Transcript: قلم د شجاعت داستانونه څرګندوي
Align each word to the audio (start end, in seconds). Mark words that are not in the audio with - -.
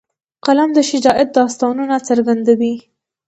قلم 0.45 0.69
د 0.77 0.79
شجاعت 0.89 1.27
داستانونه 1.37 1.95
څرګندوي 2.07 2.75